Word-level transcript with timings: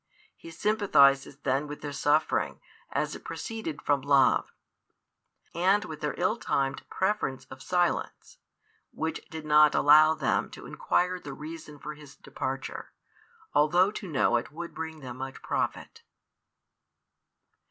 He 0.35 0.49
sympathises 0.49 1.37
then 1.43 1.67
with 1.67 1.81
their 1.81 1.93
suffering, 1.93 2.59
as 2.91 3.13
it 3.15 3.23
proceeded 3.23 3.83
from 3.83 4.01
love; 4.01 4.51
and 5.53 5.85
with 5.85 6.01
their 6.01 6.19
ill 6.19 6.37
timed 6.37 6.89
preference 6.89 7.45
of 7.51 7.61
silence, 7.61 8.39
which 8.91 9.23
did 9.29 9.45
not 9.45 9.75
allow 9.75 10.15
them 10.15 10.49
to 10.53 10.65
inquire 10.65 11.19
the 11.19 11.33
reason 11.33 11.77
for 11.77 11.93
His 11.93 12.15
departure, 12.15 12.93
although 13.53 13.91
to 13.91 14.07
know 14.11 14.37
it 14.37 14.51
would 14.51 14.73
bring 14.73 15.01
them 15.01 15.17
much 15.17 15.39
profit. 15.43 16.01